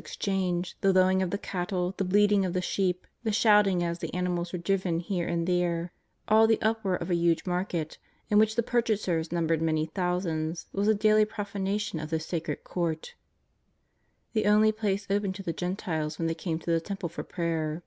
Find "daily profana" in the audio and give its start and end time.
10.94-11.78